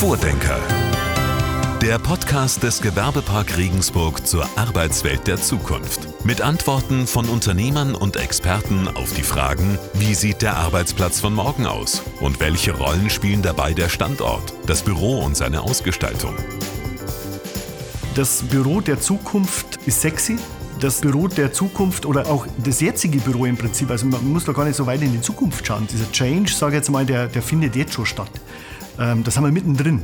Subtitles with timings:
[0.00, 0.58] Vordenker.
[1.82, 6.24] Der Podcast des Gewerbepark Regensburg zur Arbeitswelt der Zukunft.
[6.24, 11.66] Mit Antworten von Unternehmern und Experten auf die Fragen, wie sieht der Arbeitsplatz von morgen
[11.66, 16.34] aus und welche Rollen spielen dabei der Standort, das Büro und seine Ausgestaltung.
[18.14, 20.38] Das Büro der Zukunft ist sexy.
[20.80, 24.52] Das Büro der Zukunft oder auch das jetzige Büro im Prinzip, also man muss da
[24.52, 25.86] gar nicht so weit in die Zukunft schauen.
[25.92, 28.30] Dieser Change, sage ich jetzt mal, der, der findet jetzt schon statt.
[28.98, 30.02] Ähm, das haben wir mittendrin.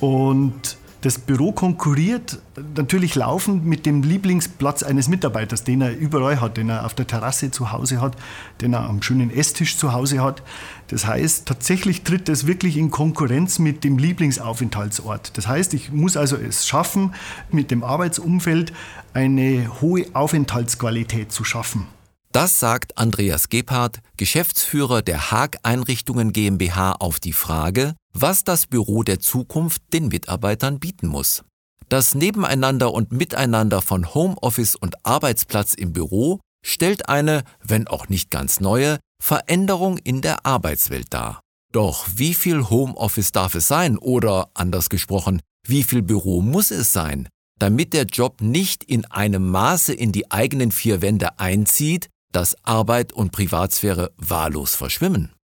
[0.00, 2.40] Und das Büro konkurriert
[2.74, 7.06] natürlich laufend mit dem Lieblingsplatz eines Mitarbeiters, den er überall hat, den er auf der
[7.06, 8.16] Terrasse zu Hause hat,
[8.60, 10.42] den er am schönen Esstisch zu Hause hat.
[10.88, 15.36] Das heißt, tatsächlich tritt es wirklich in Konkurrenz mit dem Lieblingsaufenthaltsort.
[15.36, 17.14] Das heißt, ich muss also es schaffen,
[17.52, 18.72] mit dem Arbeitsumfeld
[19.12, 21.86] eine hohe Aufenthaltsqualität zu schaffen.
[22.32, 29.02] Das sagt Andreas Gebhardt, Geschäftsführer der Haag Einrichtungen GmbH auf die Frage, was das Büro
[29.02, 31.44] der Zukunft den Mitarbeitern bieten muss.
[31.88, 38.30] Das Nebeneinander und Miteinander von Homeoffice und Arbeitsplatz im Büro stellt eine, wenn auch nicht
[38.30, 41.40] ganz neue, Veränderung in der Arbeitswelt dar.
[41.72, 46.92] Doch wie viel Homeoffice darf es sein oder anders gesprochen, wie viel Büro muss es
[46.92, 52.56] sein, damit der Job nicht in einem Maße in die eigenen vier Wände einzieht, dass
[52.64, 55.35] Arbeit und Privatsphäre wahllos verschwimmen.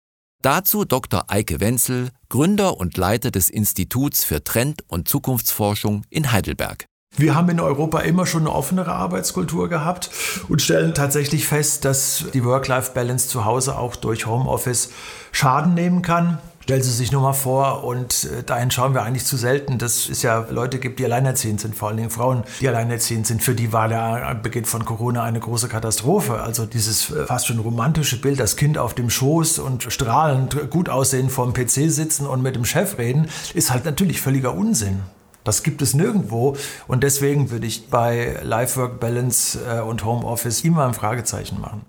[0.43, 1.27] Dazu Dr.
[1.29, 6.87] Eike Wenzel, Gründer und Leiter des Instituts für Trend- und Zukunftsforschung in Heidelberg.
[7.17, 10.11] Wir haben in Europa immer schon eine offenere Arbeitskultur gehabt
[10.49, 14.91] und stellen tatsächlich fest, dass die Work-Life-Balance zu Hause auch durch Homeoffice
[15.31, 16.39] Schaden nehmen kann.
[16.63, 20.09] Stellen Sie sich nur mal vor, und äh, dahin schauen wir eigentlich zu selten, dass
[20.09, 23.43] es ja Leute gibt, die alleinerziehend sind, vor allen Dingen Frauen, die alleinerziehend sind.
[23.43, 26.41] Für die war der Beginn von Corona eine große Katastrophe.
[26.41, 30.89] Also dieses äh, fast schon romantische Bild, das Kind auf dem Schoß und strahlend gut
[30.89, 35.01] aussehen vorm PC sitzen und mit dem Chef reden, ist halt natürlich völliger Unsinn.
[35.43, 40.95] Das gibt es nirgendwo und deswegen würde ich bei Life-Work-Balance äh, und Homeoffice immer ein
[40.95, 41.87] Fragezeichen machen.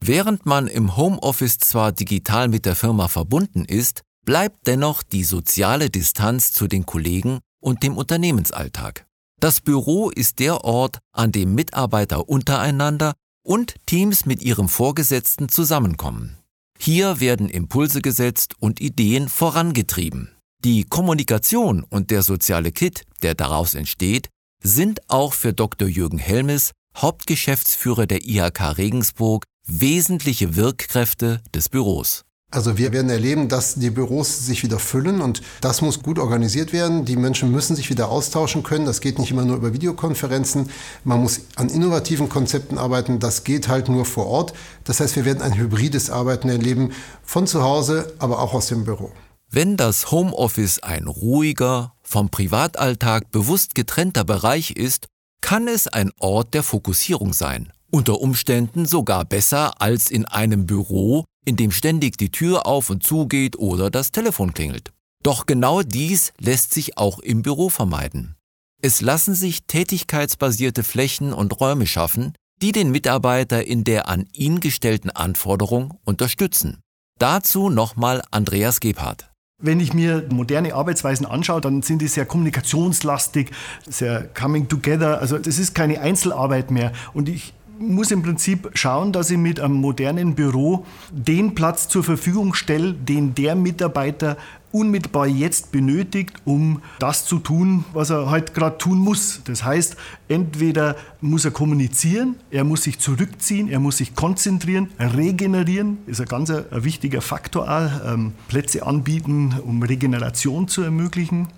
[0.00, 5.88] Während man im Homeoffice zwar digital mit der Firma verbunden ist, bleibt dennoch die soziale
[5.88, 9.06] Distanz zu den Kollegen und dem Unternehmensalltag.
[9.40, 16.36] Das Büro ist der Ort, an dem Mitarbeiter untereinander und Teams mit ihrem Vorgesetzten zusammenkommen.
[16.78, 20.32] Hier werden Impulse gesetzt und Ideen vorangetrieben.
[20.64, 24.28] Die Kommunikation und der soziale Kit, der daraus entsteht,
[24.62, 25.86] sind auch für Dr.
[25.86, 32.25] Jürgen Helmes, Hauptgeschäftsführer der IHK Regensburg, wesentliche Wirkkräfte des Büros.
[32.52, 36.72] Also wir werden erleben, dass die Büros sich wieder füllen und das muss gut organisiert
[36.72, 37.04] werden.
[37.04, 38.86] Die Menschen müssen sich wieder austauschen können.
[38.86, 40.70] Das geht nicht immer nur über Videokonferenzen.
[41.02, 43.18] Man muss an innovativen Konzepten arbeiten.
[43.18, 44.52] Das geht halt nur vor Ort.
[44.84, 46.92] Das heißt, wir werden ein hybrides Arbeiten erleben
[47.24, 49.10] von zu Hause, aber auch aus dem Büro.
[49.50, 55.08] Wenn das Homeoffice ein ruhiger, vom Privatalltag bewusst getrennter Bereich ist,
[55.40, 57.72] kann es ein Ort der Fokussierung sein.
[57.96, 63.02] Unter Umständen sogar besser als in einem Büro, in dem ständig die Tür auf und
[63.02, 64.92] zu geht oder das Telefon klingelt.
[65.22, 68.36] Doch genau dies lässt sich auch im Büro vermeiden.
[68.82, 74.60] Es lassen sich tätigkeitsbasierte Flächen und Räume schaffen, die den Mitarbeiter in der an ihn
[74.60, 76.82] gestellten Anforderung unterstützen.
[77.18, 79.30] Dazu nochmal Andreas Gebhardt.
[79.58, 83.52] Wenn ich mir moderne Arbeitsweisen anschaue, dann sind die sehr kommunikationslastig,
[83.86, 85.18] sehr coming together.
[85.18, 86.92] Also das ist keine Einzelarbeit mehr.
[87.14, 92.04] Und ich muss im Prinzip schauen, dass ich mit einem modernen Büro den Platz zur
[92.04, 94.36] Verfügung stelle, den der Mitarbeiter
[94.72, 99.40] unmittelbar jetzt benötigt, um das zu tun, was er halt gerade tun muss.
[99.44, 99.96] Das heißt,
[100.28, 106.26] entweder muss er kommunizieren, er muss sich zurückziehen, er muss sich konzentrieren, regenerieren, ist ein
[106.26, 111.48] ganz ein, wichtiger Faktor, auch, ähm, Plätze anbieten, um Regeneration zu ermöglichen.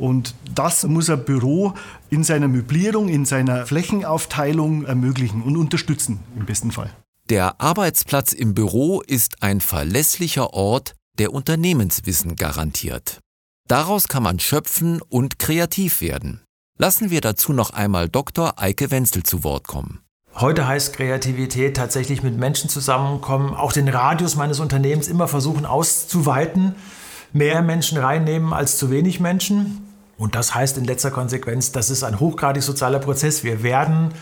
[0.00, 1.74] Und das muss ein Büro
[2.08, 6.90] in seiner Möblierung, in seiner Flächenaufteilung ermöglichen und unterstützen im besten Fall.
[7.28, 13.18] Der Arbeitsplatz im Büro ist ein verlässlicher Ort, der Unternehmenswissen garantiert.
[13.68, 16.40] Daraus kann man schöpfen und kreativ werden.
[16.78, 18.54] Lassen wir dazu noch einmal Dr.
[18.56, 20.00] Eike Wenzel zu Wort kommen.
[20.34, 26.74] Heute heißt Kreativität tatsächlich mit Menschen zusammenkommen, auch den Radius meines Unternehmens immer versuchen auszuweiten,
[27.34, 29.89] mehr Menschen reinnehmen als zu wenig Menschen.
[30.20, 33.42] Und das heißt in letzter Konsequenz, das ist ein hochgradig sozialer Prozess.
[33.42, 34.12] Wir werden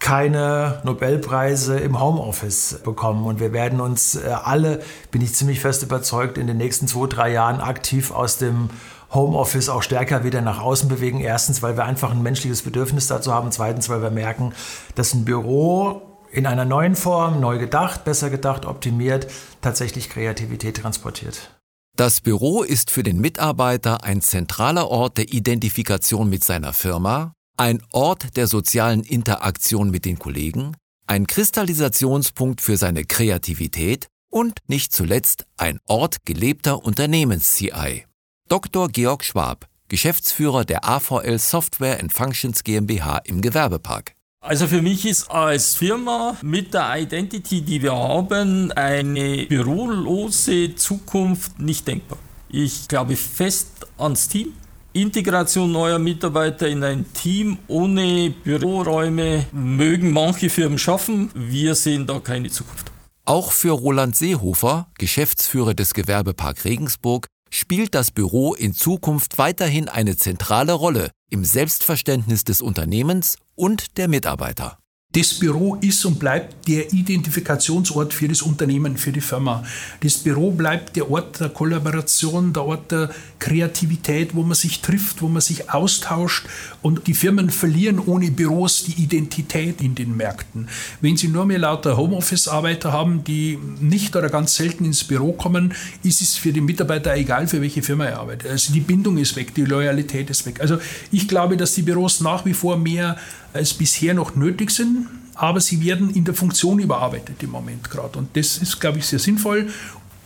[0.00, 3.24] keine Nobelpreise im Homeoffice bekommen.
[3.24, 7.06] Und wir werden uns äh, alle, bin ich ziemlich fest überzeugt, in den nächsten zwei,
[7.06, 8.68] drei Jahren aktiv aus dem
[9.12, 11.20] Homeoffice auch stärker wieder nach außen bewegen.
[11.20, 13.52] Erstens, weil wir einfach ein menschliches Bedürfnis dazu haben.
[13.52, 14.54] Zweitens, weil wir merken,
[14.96, 16.02] dass ein Büro
[16.32, 19.28] in einer neuen Form, neu gedacht, besser gedacht, optimiert,
[19.62, 21.54] tatsächlich Kreativität transportiert.
[21.96, 27.84] Das Büro ist für den Mitarbeiter ein zentraler Ort der Identifikation mit seiner Firma, ein
[27.92, 30.76] Ort der sozialen Interaktion mit den Kollegen,
[31.06, 38.06] ein Kristallisationspunkt für seine Kreativität und nicht zuletzt ein Ort gelebter Unternehmens-CI.
[38.48, 38.88] Dr.
[38.88, 44.14] Georg Schwab, Geschäftsführer der AVL Software and Functions GmbH im Gewerbepark.
[44.46, 51.58] Also für mich ist als Firma mit der Identity, die wir haben, eine bürolose Zukunft
[51.58, 52.18] nicht denkbar.
[52.50, 54.52] Ich glaube fest ans Team.
[54.92, 61.30] Integration neuer Mitarbeiter in ein Team ohne Büroräume mögen manche Firmen schaffen.
[61.34, 62.92] Wir sehen da keine Zukunft.
[63.24, 70.16] Auch für Roland Seehofer, Geschäftsführer des Gewerbepark Regensburg, spielt das Büro in Zukunft weiterhin eine
[70.16, 74.78] zentrale Rolle im Selbstverständnis des Unternehmens und der Mitarbeiter.
[75.14, 79.62] Das Büro ist und bleibt der Identifikationsort für das Unternehmen, für die Firma.
[80.00, 85.22] Das Büro bleibt der Ort der Kollaboration, der Ort der Kreativität, wo man sich trifft,
[85.22, 86.46] wo man sich austauscht.
[86.82, 90.68] Und die Firmen verlieren ohne Büros die Identität in den Märkten.
[91.00, 95.74] Wenn sie nur mehr lauter Homeoffice-Arbeiter haben, die nicht oder ganz selten ins Büro kommen,
[96.02, 98.50] ist es für den Mitarbeiter egal, für welche Firma er arbeitet.
[98.50, 100.60] Also die Bindung ist weg, die Loyalität ist weg.
[100.60, 100.78] Also
[101.12, 103.16] ich glaube, dass die Büros nach wie vor mehr
[103.54, 108.18] als bisher noch nötig sind, aber sie werden in der Funktion überarbeitet im Moment gerade.
[108.18, 109.68] Und das ist, glaube ich, sehr sinnvoll,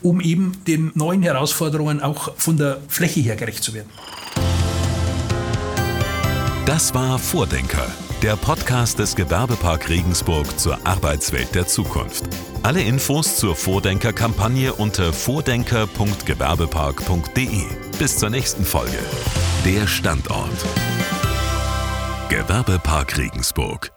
[0.02, 3.88] um eben den neuen Herausforderungen auch von der Fläche her gerecht zu werden.
[6.66, 7.86] Das war Vordenker,
[8.22, 12.24] der Podcast des Gewerbepark Regensburg zur Arbeitswelt der Zukunft.
[12.62, 17.64] Alle Infos zur Vordenker-Kampagne unter vordenker.gewerbepark.de.
[17.98, 18.98] Bis zur nächsten Folge.
[19.64, 20.50] Der Standort.
[22.28, 23.90] Gewerbepark Regensburg